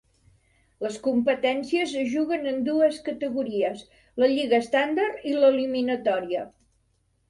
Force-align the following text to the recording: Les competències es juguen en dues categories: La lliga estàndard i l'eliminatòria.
Les 0.85 0.95
competències 1.07 1.93
es 2.05 2.09
juguen 2.15 2.49
en 2.53 2.59
dues 2.71 2.99
categories: 3.11 3.87
La 4.25 4.33
lliga 4.35 4.65
estàndard 4.67 5.33
i 5.35 5.39
l'eliminatòria. 5.41 6.49